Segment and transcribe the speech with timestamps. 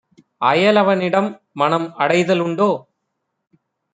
[0.41, 2.69] அயலவ னிடம்மனம் அடைத லுண்டோ?